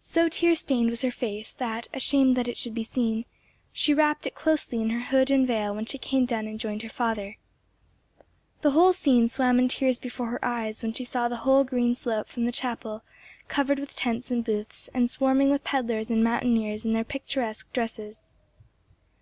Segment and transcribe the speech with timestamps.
[0.00, 3.26] So tear stained was her face, that, ashamed that it should be seen,
[3.74, 6.80] she wrapped it closely in her hood and veil when she came down and joined
[6.80, 7.36] her father.
[8.62, 11.94] The whole scene swam in tears before her eyes when she saw the whole green
[11.94, 13.02] slope from the chapel
[13.48, 18.30] covered with tents and booths, and swarming with pedlars and mountaineers in their picturesque dresses.